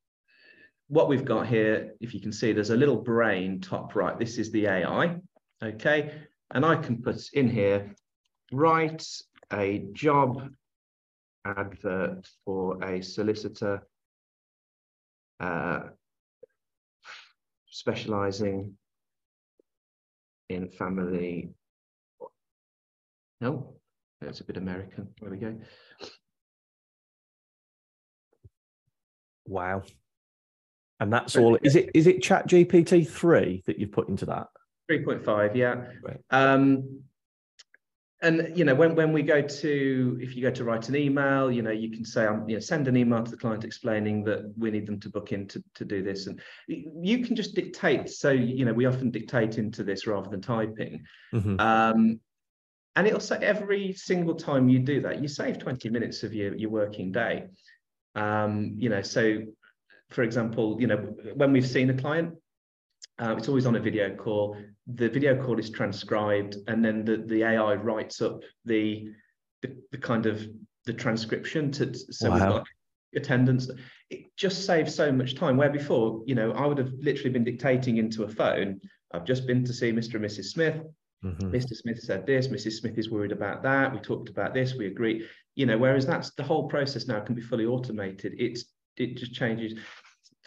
[0.89, 4.19] what we've got here, if you can see, there's a little brain top right.
[4.19, 5.17] This is the AI.
[5.63, 6.13] Okay,
[6.53, 7.95] and I can put in here,
[8.53, 9.07] write
[9.53, 10.49] a job
[11.45, 13.87] advert for a solicitor
[15.41, 15.81] uh,
[17.71, 18.75] specializing
[20.49, 21.51] in family
[23.41, 23.75] no,
[24.21, 25.09] that's a bit American.
[25.21, 25.55] There we go.
[29.47, 29.83] Wow.
[31.01, 31.59] And that's all.
[31.63, 34.49] Is it is it Chat GPT three that you've put into that?
[34.89, 35.85] Three point five, yeah.
[36.03, 36.21] Right.
[36.31, 37.03] Um,
[38.23, 41.53] and you know when when we go to if you go to write an email,
[41.53, 44.25] you know you can say um, you know send an email to the client explaining
[44.25, 47.55] that we need them to book in to, to do this, and you can just
[47.55, 48.09] dictate.
[48.09, 51.05] So you know we often dictate into this rather than typing.
[51.35, 51.61] Mm-hmm.
[51.61, 52.21] Um,
[52.97, 56.57] and it'll say every single time you do that, you save 20 minutes of your,
[56.57, 57.45] your working day.
[58.15, 59.43] Um, you know, so
[60.11, 60.97] for example, you know,
[61.35, 62.35] when we've seen a client,
[63.19, 64.57] uh, it's always on a video call.
[64.87, 69.09] The video call is transcribed, and then the, the AI writes up the,
[69.63, 70.47] the, the kind of
[70.85, 72.35] the transcription to so wow.
[72.35, 72.67] we've got
[73.17, 73.71] attendance.
[74.11, 75.57] It just saves so much time.
[75.57, 78.81] Where before, you know, I would have literally been dictating into a phone.
[79.13, 80.15] I've just been to see Mr.
[80.15, 80.47] and Mrs.
[80.47, 80.81] Smith.
[81.25, 81.51] Mm-hmm.
[81.51, 81.75] Mr.
[81.75, 82.73] Smith said this, Mrs.
[82.73, 83.93] Smith is worried about that.
[83.93, 85.27] We talked about this, we agree.
[85.55, 88.35] You know, whereas that's the whole process now can be fully automated.
[88.39, 89.79] It's it just changes.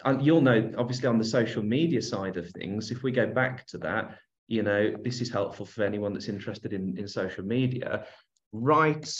[0.05, 3.67] And you'll know, obviously, on the social media side of things, if we go back
[3.67, 8.05] to that, you know, this is helpful for anyone that's interested in, in social media.
[8.51, 9.13] write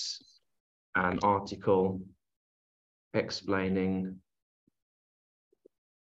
[0.95, 2.01] an article
[3.13, 4.15] explaining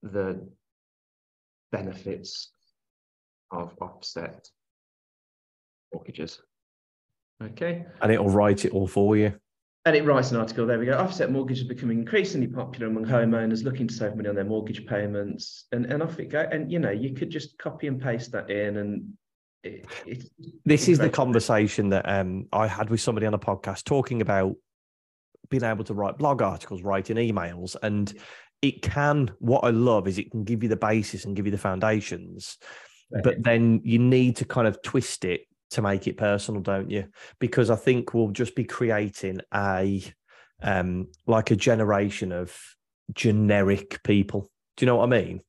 [0.02, 0.48] the
[1.72, 2.52] benefits
[3.52, 4.48] of offset
[5.94, 6.42] mortgages.
[7.44, 7.86] Okay.
[8.02, 9.34] And it'll write it all for you.
[9.86, 10.68] And it writes an article.
[10.68, 10.94] There we go.
[10.94, 15.66] Offset mortgages becoming increasingly popular among homeowners looking to save money on their mortgage payments,
[15.72, 16.40] and and off it go.
[16.40, 19.14] And you know, you could just copy and paste that in, and
[19.64, 20.30] it, it,
[20.66, 24.56] this is the conversation that um, I had with somebody on a podcast talking about
[25.50, 28.14] being able to write blog articles, writing emails, and
[28.62, 29.32] it can.
[29.40, 32.60] What I love is it can give you the basis and give you the foundations,
[33.12, 33.24] right.
[33.24, 37.08] but then you need to kind of twist it to make it personal, don't you?
[37.40, 40.04] Because I think we'll just be creating a
[40.64, 42.56] um like a generation of
[43.14, 44.50] generic people.
[44.78, 45.42] Do you know what I mean?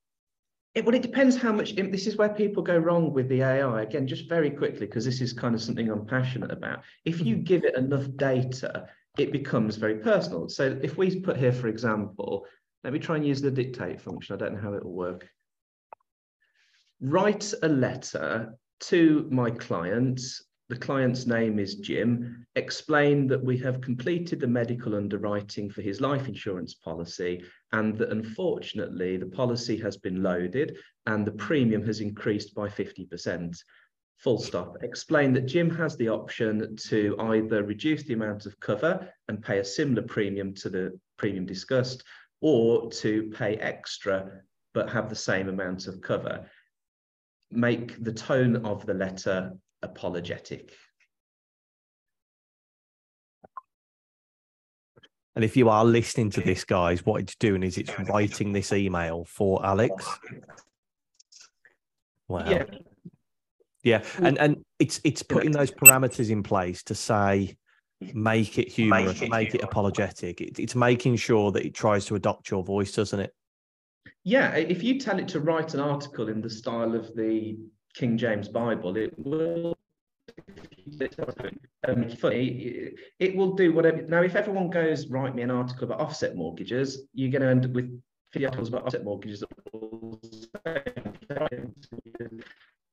[0.75, 1.75] It, well, it depends how much.
[1.75, 3.83] This is where people go wrong with the AI.
[3.83, 6.83] Again, just very quickly, because this is kind of something I'm passionate about.
[7.05, 7.45] If you mm-hmm.
[7.45, 8.87] give it enough data,
[9.19, 10.49] it becomes very personal.
[10.49, 12.47] So if we put here, for example,
[12.85, 14.35] let me try and use the dictate function.
[14.35, 15.29] I don't know how it will work.
[17.01, 20.21] Write a letter to my client,
[20.69, 26.01] the client's name is Jim, explain that we have completed the medical underwriting for his
[26.01, 32.01] life insurance policy and that unfortunately the policy has been loaded and the premium has
[32.01, 33.57] increased by 50%.
[34.19, 34.77] Full stop.
[34.83, 39.59] Explain that Jim has the option to either reduce the amount of cover and pay
[39.59, 42.03] a similar premium to the premium discussed
[42.41, 44.41] or to pay extra
[44.75, 46.49] but have the same amount of cover
[47.53, 50.73] make the tone of the letter apologetic.
[55.35, 58.73] And if you are listening to this, guys, what it's doing is it's writing this
[58.73, 60.07] email for Alex.
[62.29, 62.45] Wow.
[62.49, 62.65] Yeah.
[63.83, 64.03] Yeah.
[64.19, 67.57] And and it's it's putting those parameters in place to say
[68.13, 70.41] make it humorous, make it, make it apologetic.
[70.41, 73.33] It, it's making sure that it tries to adopt your voice, doesn't it?
[74.25, 77.59] Yeah, if you tell it to write an article in the style of the
[77.95, 79.77] King James Bible, it will
[81.89, 84.03] um, funny, it will do whatever.
[84.03, 87.65] Now, if everyone goes write me an article about offset mortgages, you're going to end
[87.65, 88.01] up with
[88.35, 89.43] articles about offset mortgages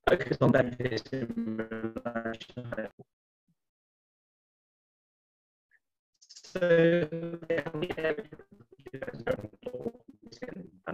[0.09, 1.03] focus on benefits.
[6.31, 7.07] So,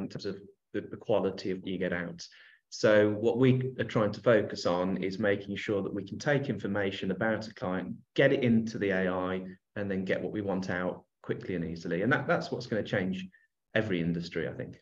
[0.01, 0.37] in terms of
[0.73, 2.25] the, the quality of what you get out.
[2.69, 6.49] So what we are trying to focus on is making sure that we can take
[6.49, 9.41] information about a client, get it into the AI,
[9.75, 12.01] and then get what we want out quickly and easily.
[12.01, 13.25] And that, that's what's going to change
[13.73, 14.77] every industry, I think.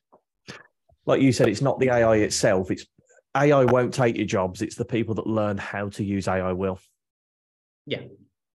[1.05, 2.71] Like you said, it's not the AI itself.
[2.71, 2.85] It's
[3.35, 4.61] AI won't take your jobs.
[4.61, 6.79] It's the people that learn how to use AI will.
[7.85, 8.03] Yeah,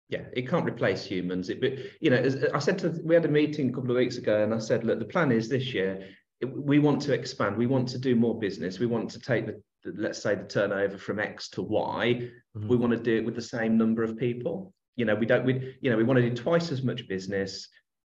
[0.09, 1.49] yeah, it can't replace humans.
[1.49, 3.97] It, but you know, as I said to, we had a meeting a couple of
[3.97, 6.07] weeks ago, and I said, look, the plan is this year
[6.44, 7.57] we want to expand.
[7.57, 8.79] We want to do more business.
[8.79, 12.31] We want to take the, the let's say the turnover from X to Y.
[12.57, 12.68] Mm-hmm.
[12.68, 14.72] We want to do it with the same number of people.
[14.96, 15.44] You know, we don't.
[15.44, 17.68] We you know we want to do twice as much business,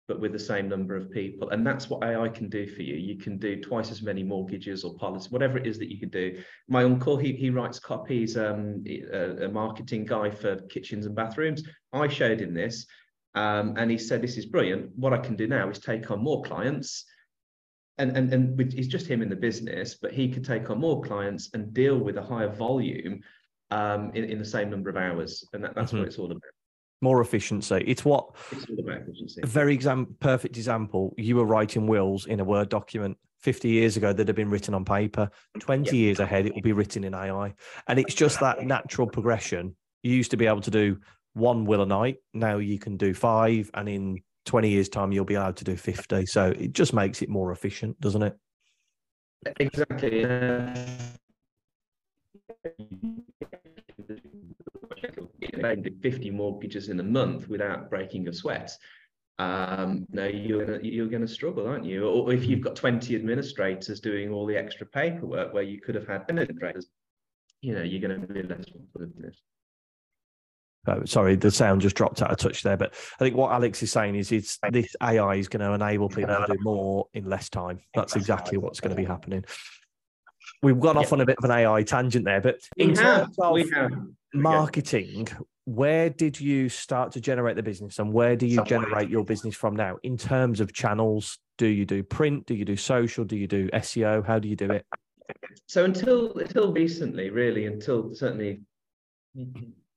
[0.09, 1.51] but with the same number of people.
[1.51, 2.95] And that's what AI can do for you.
[2.95, 6.11] You can do twice as many mortgages or policies, whatever it is that you can
[6.11, 6.43] do.
[6.69, 11.63] My uncle, he he writes copies, um, a, a marketing guy for kitchens and bathrooms.
[11.93, 12.87] I showed him this.
[13.35, 14.93] Um, and he said, This is brilliant.
[14.97, 17.05] What I can do now is take on more clients
[17.99, 21.01] and and and it's just him in the business, but he could take on more
[21.03, 23.21] clients and deal with a higher volume
[23.71, 26.01] um, in, in the same number of hours, and that, that's mm-hmm.
[26.01, 26.41] what it's all about.
[27.01, 27.85] More efficiency.
[27.87, 28.35] It's what.
[28.51, 29.43] It's all about efficiency.
[29.43, 31.15] A very exam- perfect example.
[31.19, 33.17] You were writing wills in a Word document.
[33.41, 35.31] 50 years ago, they'd have been written on paper.
[35.61, 37.53] 20 years ahead, it will be written in AI.
[37.87, 39.77] And it's just that natural progression.
[40.03, 40.99] You used to be able to do
[41.35, 42.17] one will a night.
[42.33, 43.71] Now you can do five.
[43.75, 46.27] And in 20 years' time, you'll be able to do 50.
[46.27, 48.37] So it just makes it more efficient, doesn't it?
[49.59, 50.25] Exactly.
[50.25, 50.75] Uh,
[56.03, 58.71] 50 mortgages in a month without breaking a sweat.
[59.39, 62.07] Um, no, you're gonna, you're going to struggle, aren't you?
[62.07, 66.07] Or if you've got 20 administrators doing all the extra paperwork where you could have
[66.07, 66.89] had administrators,
[67.61, 68.67] you know, you're going to be less
[69.17, 69.41] this.
[70.87, 72.77] Uh, sorry, the sound just dropped out of touch there.
[72.77, 76.09] But I think what Alex is saying is it's this AI is going to enable
[76.09, 77.81] people to do more in less time.
[77.95, 79.45] That's exactly what's going to be happening.
[80.63, 83.69] We've gone off on a bit of an AI tangent there, but in terms of
[84.33, 85.29] marketing,
[85.67, 89.55] where did you start to generate the business and where do you generate your business
[89.55, 91.39] from now in terms of channels?
[91.57, 92.47] Do you do print?
[92.47, 93.25] Do you do social?
[93.25, 94.27] Do you do SEO?
[94.27, 94.87] How do you do it?
[95.67, 98.61] So until until recently, really, until certainly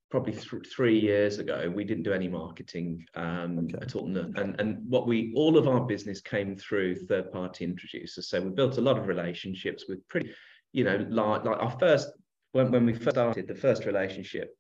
[0.10, 3.78] probably th- three years ago, we didn't do any marketing um, okay.
[3.82, 4.06] at all.
[4.06, 8.30] And, and what we, all of our business came through third party introducers.
[8.30, 10.32] So we built a lot of relationships with pretty,
[10.72, 12.10] you know, like, like our first,
[12.54, 14.56] when, when we first started, the first relationship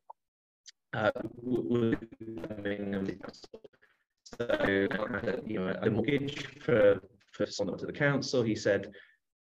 [0.93, 1.95] uh, was,
[4.25, 4.87] so,
[5.45, 8.43] you know, a mortgage for, for someone to the council.
[8.43, 8.91] He said,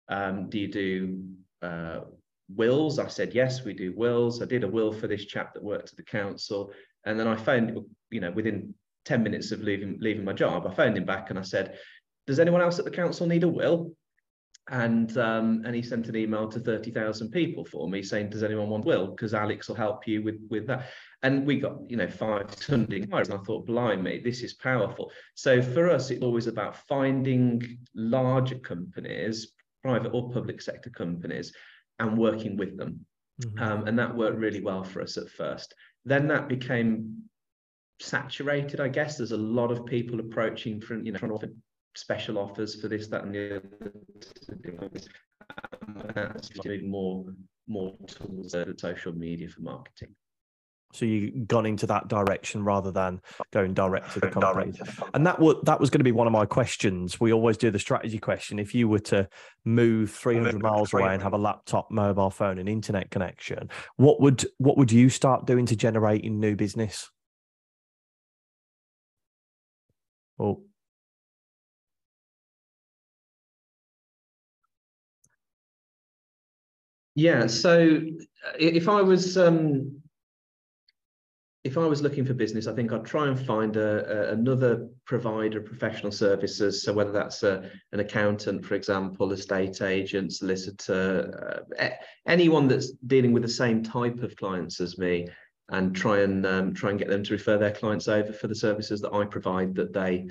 [0.09, 1.23] um, do you do
[1.63, 2.01] uh,
[2.49, 2.99] wills.
[2.99, 4.41] I said, yes, we do wills.
[4.41, 6.71] I did a will for this chap that worked at the council.
[7.05, 7.77] And then I phoned,
[8.09, 8.73] you know, within
[9.05, 11.77] 10 minutes of leaving, leaving my job, I phoned him back and I said,
[12.27, 13.95] does anyone else at the council need a will?
[14.71, 18.69] And um, and he sent an email to 30,000 people for me saying, does anyone
[18.69, 19.07] want will?
[19.07, 20.87] Because Alex will help you with, with that.
[21.21, 23.29] And we got, you know, 500 inquiries.
[23.29, 25.11] And I thought, blimey, this is powerful.
[25.35, 29.51] So for us, it's always about finding larger companies,
[29.83, 31.53] private or public sector companies,
[31.99, 33.05] and working with them.
[33.41, 33.63] Mm-hmm.
[33.63, 35.73] Um, and that worked really well for us at first.
[36.05, 37.23] Then that became
[37.99, 39.17] saturated, I guess.
[39.17, 41.49] There's a lot of people approaching from, you know, trying to offer
[41.95, 44.89] special offers for this, that, and the other.
[45.87, 47.25] Um, and that's doing more
[47.67, 50.15] more tools at social media for marketing.
[50.95, 54.73] So you've gone into that direction rather than going direct to the company.
[55.13, 57.19] And that was that was going to be one of my questions.
[57.19, 58.59] We always do the strategy question.
[58.59, 59.27] If you were to
[59.65, 64.45] move 300 miles away and have a laptop, mobile phone, and internet connection, what would
[64.57, 67.09] what would you start doing to generating new business?
[70.39, 70.61] Oh.
[77.17, 78.01] Yeah, so
[78.59, 80.01] if I was um,
[81.65, 84.87] if I was looking for business, I think I'd try and find a, a, another
[85.05, 86.83] provider of professional services.
[86.83, 91.89] So whether that's a, an accountant, for example, a state agent, solicitor, uh,
[92.27, 95.27] anyone that's dealing with the same type of clients as me,
[95.69, 98.53] and try and um, try and get them to refer their clients over for the
[98.53, 100.27] services that I provide that they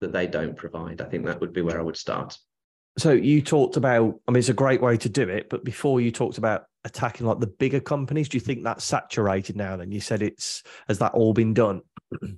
[0.00, 1.02] that they don't provide.
[1.02, 2.38] I think that would be where I would start.
[2.96, 6.00] So you talked about, I mean, it's a great way to do it, but before
[6.00, 9.76] you talked about attacking like the bigger companies, do you think that's saturated now?
[9.76, 11.82] Then you said it's has that all been done?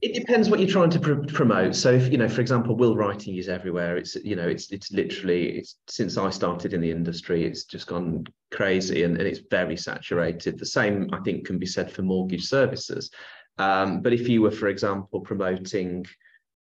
[0.02, 1.74] It depends what you're trying to pr- promote.
[1.76, 3.96] So if you know, for example, will writing is everywhere.
[3.96, 7.86] It's you know, it's it's literally it's since I started in the industry, it's just
[7.86, 10.58] gone crazy and, and it's very saturated.
[10.58, 13.10] The same I think can be said for mortgage services.
[13.58, 16.06] Um, but if you were, for example, promoting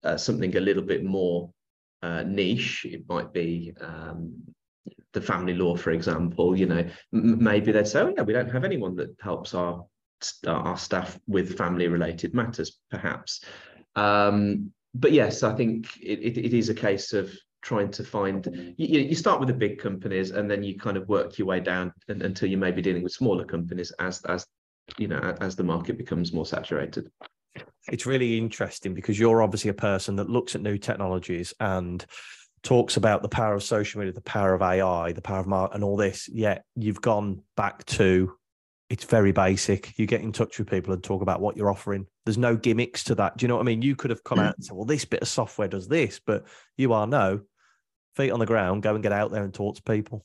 [0.03, 1.51] uh, something a little bit more
[2.03, 2.87] uh, niche.
[2.88, 4.35] It might be um,
[5.12, 6.57] the family law, for example.
[6.57, 9.85] You know, m- maybe they'd say, "Oh yeah, we don't have anyone that helps our
[10.46, 13.44] our staff with family related matters." Perhaps,
[13.96, 17.31] um, but yes, I think it, it, it is a case of
[17.62, 21.09] trying to find you, you start with the big companies and then you kind of
[21.09, 24.46] work your way down until you may be dealing with smaller companies as as
[24.99, 27.11] you know as the market becomes more saturated
[27.88, 32.07] it's really interesting because you're obviously a person that looks at new technologies and
[32.62, 35.75] talks about the power of social media, the power of AI, the power of mark,
[35.75, 36.29] and all this.
[36.29, 38.33] Yet you've gone back to
[38.88, 39.96] it's very basic.
[39.99, 42.07] You get in touch with people and talk about what you're offering.
[42.27, 43.37] There's no gimmicks to that.
[43.37, 43.83] Do you know what I mean?
[43.83, 46.44] You could have come out and said, "Well, this bit of software does this," but
[46.77, 47.40] you are no
[48.16, 48.83] feet on the ground.
[48.83, 50.25] Go and get out there and talk to people.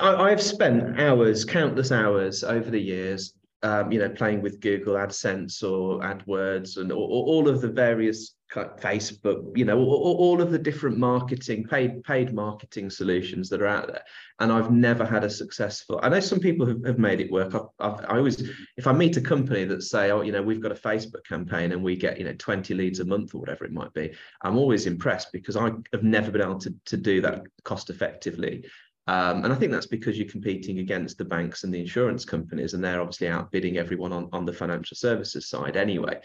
[0.00, 5.62] I've spent hours, countless hours over the years um, you know, playing with Google AdSense
[5.62, 10.58] or AdWords and all, all of the various Facebook, you know, all, all, of the
[10.58, 14.02] different marketing, paid paid marketing solutions that are out there.
[14.40, 16.00] And I've never had a successful.
[16.02, 17.54] I know some people have, have made it work.
[17.54, 20.60] I've, I've, i always, if I meet a company that say, oh, you know, we've
[20.60, 23.64] got a Facebook campaign and we get, you know, 20 leads a month or whatever
[23.64, 27.20] it might be, I'm always impressed because I have never been able to, to do
[27.20, 28.64] that cost effectively.
[29.06, 32.74] Um, and I think that's because you're competing against the banks and the insurance companies,
[32.74, 36.20] and they're obviously outbidding everyone on, on the financial services side anyway.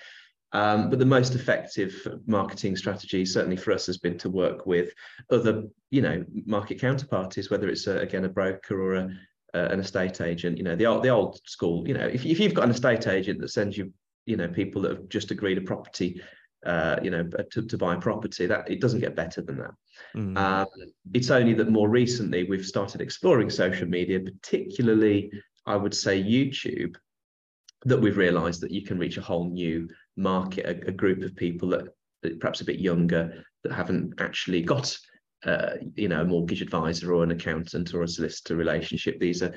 [0.51, 4.93] Um, but the most effective marketing strategy, certainly for us, has been to work with
[5.29, 9.09] other, you know, market counterparties, whether it's a, again a broker or a,
[9.53, 10.57] a, an estate agent.
[10.57, 11.87] You know, the old the old school.
[11.87, 13.91] You know, if, if you've got an estate agent that sends you,
[14.25, 16.21] you know, people that have just agreed a property
[16.65, 18.47] uh, you know, to, to buy property.
[18.47, 19.71] That it doesn't get better than that.
[20.15, 20.37] Mm.
[20.37, 20.67] Um,
[21.13, 25.31] it's only that more recently we've started exploring social media, particularly
[25.65, 26.95] I would say YouTube,
[27.83, 29.87] that we've realised that you can reach a whole new
[30.17, 31.87] market, a, a group of people that,
[32.23, 34.97] that perhaps a bit younger that haven't actually got
[35.45, 39.19] uh, you know, a mortgage advisor or an accountant or a solicitor relationship.
[39.19, 39.53] These are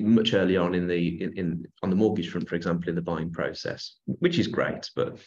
[0.00, 3.02] much earlier on in the in, in, on the mortgage front, for example, in the
[3.02, 4.90] buying process, which is great.
[4.94, 5.18] But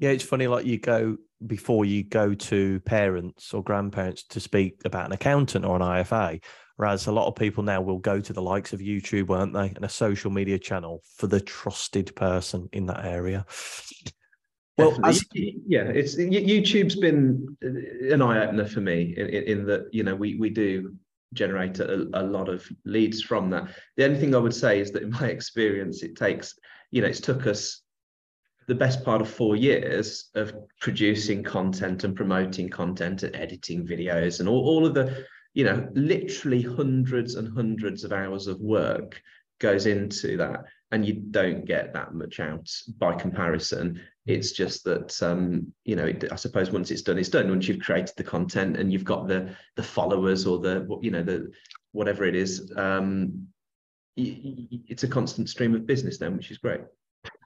[0.00, 0.46] yeah, it's funny.
[0.46, 5.64] Like you go before you go to parents or grandparents to speak about an accountant
[5.64, 6.42] or an IFA.
[6.76, 9.68] Whereas a lot of people now will go to the likes of YouTube, weren't they,
[9.68, 13.46] and a social media channel for the trusted person in that area.
[14.76, 15.24] Well, as...
[15.34, 20.16] yeah, it's YouTube's been uh, an eye opener for me in, in, that you know
[20.16, 20.96] we we do
[21.32, 23.68] generate a, a, lot of leads from that.
[23.96, 26.58] The only thing I would say is that in my experience, it takes
[26.90, 27.82] you know it's took us
[28.66, 34.40] the best part of four years of producing content and promoting content and editing videos
[34.40, 39.22] and all, all of the you know literally hundreds and hundreds of hours of work
[39.60, 44.00] goes into that and you don't get that much out by comparison.
[44.26, 47.48] It's just that um, you know i suppose once it's done it's done.
[47.48, 51.22] Once you've created the content and you've got the the followers or the you know
[51.22, 51.50] the
[51.92, 53.46] whatever it is um,
[54.16, 56.80] it's a constant stream of business then which is great.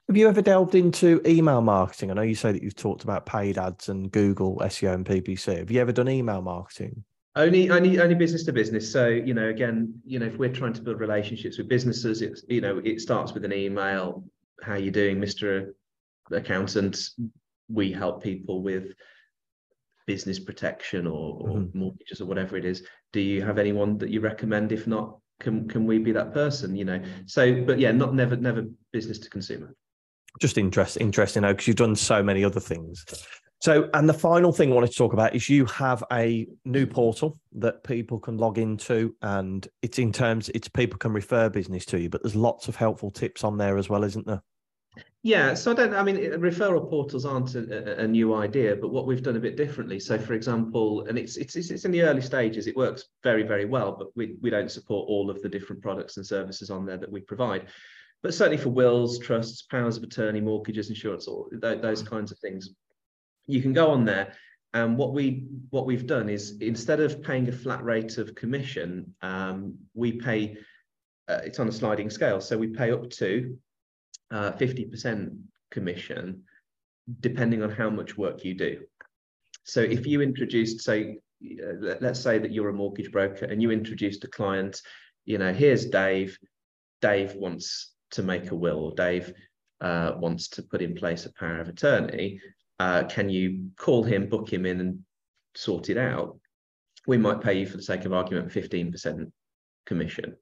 [0.07, 2.11] Have you ever delved into email marketing?
[2.11, 5.57] I know you say that you've talked about paid ads and google seo and ppc
[5.57, 7.03] have you ever done email marketing
[7.35, 8.91] only only only business to business.
[8.91, 12.43] So you know again you know if we're trying to build relationships with businesses it's
[12.47, 14.23] you know it starts with an email.
[14.61, 15.71] How you doing mr
[16.31, 16.99] accountant?
[17.69, 18.93] We help people with
[20.07, 21.79] business protection or, or mm-hmm.
[21.79, 22.83] mortgages or whatever it is.
[23.13, 24.71] Do you have anyone that you recommend?
[24.71, 27.01] If not can can we be that person you know?
[27.27, 29.75] So but yeah not never never business to consumer.
[30.39, 33.05] Just interest interesting because you've done so many other things
[33.61, 36.87] so, and the final thing I wanted to talk about is you have a new
[36.87, 41.85] portal that people can log into, and it's in terms, it's people can refer business
[41.87, 44.41] to you, but there's lots of helpful tips on there as well, isn't there?
[45.23, 45.93] Yeah, so I don't.
[45.93, 49.57] I mean, referral portals aren't a, a, new idea, but what we've done a bit
[49.57, 49.99] differently.
[49.99, 52.67] So, for example, and it's it's it's in the early stages.
[52.67, 56.15] It works very very well, but we we don't support all of the different products
[56.15, 57.67] and services on there that we provide.
[58.23, 62.69] But certainly for wills, trusts, powers of attorney, mortgages, insurance, all those kinds of things,
[63.49, 64.33] you can go on there.
[64.73, 69.15] And what we what we've done is instead of paying a flat rate of commission
[69.23, 70.57] um, we pay
[71.27, 72.39] uh, it's on a sliding scale.
[72.39, 73.57] So we pay up to
[74.31, 75.37] uh, 50%
[75.71, 76.43] commission
[77.19, 78.81] depending on how much work you do.
[79.63, 83.71] So if you introduced say uh, let's say that you're a mortgage broker and you
[83.71, 84.81] introduced a client
[85.25, 86.37] you know here's dave.
[87.01, 88.79] Dave wants to make a will.
[88.79, 89.33] Or dave
[89.81, 92.39] uh, wants to put in place a power of attorney
[92.79, 94.99] uh, can you call him, book him in, and
[95.55, 96.39] sort it out?
[97.07, 99.31] We might pay you, for the sake of argument, 15%
[99.85, 100.35] commission.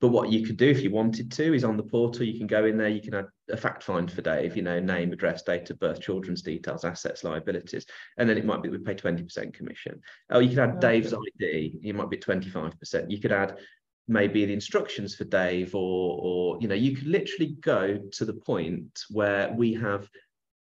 [0.00, 2.46] But what you could do if you wanted to is on the portal, you can
[2.46, 5.42] go in there, you can add a fact find for Dave, you know, name, address,
[5.42, 7.86] date of birth, children's details, assets, liabilities.
[8.18, 10.00] And then it might be we pay 20% commission.
[10.30, 11.00] Oh, you could add okay.
[11.00, 13.10] Dave's ID, you might be 25%.
[13.10, 13.56] You could add
[14.06, 18.34] maybe the instructions for Dave, or or you know, you could literally go to the
[18.34, 20.08] point where we have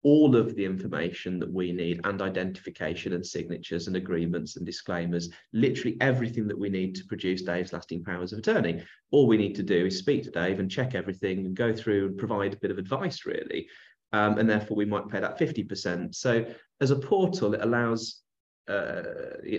[0.05, 5.31] all of the information that we need and identification and signatures and agreements and disclaimers,
[5.55, 8.83] literally everything that we need to produce Dave's lasting powers of attorney.
[9.11, 12.07] All we need to do is speak to Dave and check everything and go through
[12.07, 13.67] and provide a bit of advice, really.
[14.13, 16.15] Um, and therefore, we might pay that 50%.
[16.15, 16.45] So,
[16.81, 18.21] as a portal, it allows
[18.69, 19.03] uh,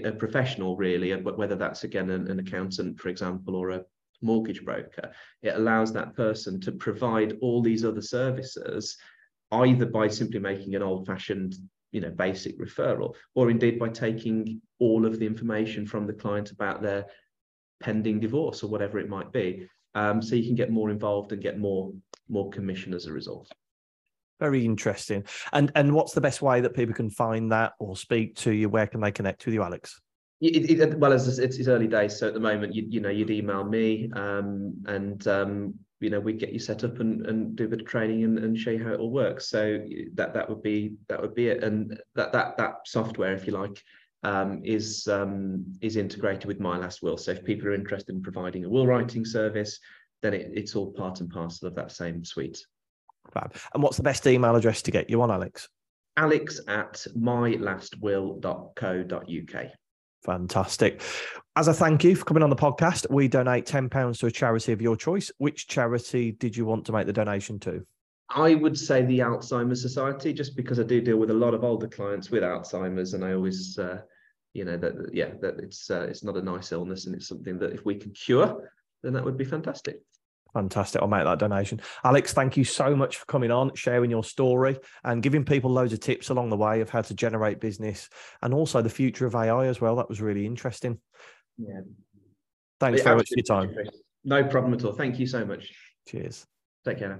[0.04, 3.84] a professional, really, whether that's again an, an accountant, for example, or a
[4.22, 8.98] mortgage broker, it allows that person to provide all these other services
[9.52, 11.56] either by simply making an old fashioned
[11.92, 16.52] you know basic referral or indeed by taking all of the information from the client
[16.52, 17.06] about their
[17.80, 19.68] pending divorce or whatever it might be.
[19.94, 21.94] Um, so you can get more involved and get more
[22.28, 23.50] more commission as a result.
[24.40, 25.24] Very interesting.
[25.54, 28.68] And and what's the best way that people can find that or speak to you?
[28.68, 30.02] Where can they connect with you alex?
[30.42, 33.10] It, it, well as it's, it's early days so at the moment you, you know
[33.10, 37.56] you'd email me um, and um, you know we get you set up and, and
[37.56, 39.50] do a bit of training and, and show you how it all works.
[39.50, 39.80] So
[40.14, 41.64] that that would be that would be it.
[41.64, 43.82] And that that that software if you like
[44.24, 47.18] um, is um, is integrated with my last will.
[47.18, 49.80] So if people are interested in providing a will writing service
[50.26, 52.66] then it, it's all part and parcel of that same suite.
[53.74, 55.68] And what's the best email address to get you on alex?
[56.18, 59.66] Alex at mylastwill.co.uk
[60.26, 61.02] Fantastic.
[61.56, 64.72] As a thank you for coming on the podcast, we donate £10 to a charity
[64.74, 65.32] of your choice.
[65.38, 67.86] Which charity did you want to make the donation to?
[68.30, 71.64] I would say the Alzheimer's Society, just because I do deal with a lot of
[71.64, 74.02] older clients with Alzheimer's, and I always, uh,
[74.54, 77.60] you know, that yeah, that it's uh, it's not a nice illness, and it's something
[77.60, 78.72] that if we can cure,
[79.04, 80.02] then that would be fantastic.
[80.56, 81.02] Fantastic.
[81.02, 81.82] I'll make that donation.
[82.06, 85.92] Alex, thank you so much for coming on, sharing your story, and giving people loads
[85.92, 88.10] of tips along the way of how to generate business
[88.42, 89.98] and also the future of AI as well.
[89.98, 90.98] That was really interesting.
[91.58, 91.82] Yeah.
[92.80, 93.76] Thanks very much for your time.
[94.24, 94.94] No problem at all.
[94.94, 95.74] Thank you so much.
[96.08, 96.48] Cheers.
[96.86, 97.20] Take care.